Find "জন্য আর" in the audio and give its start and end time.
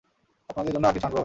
0.73-0.93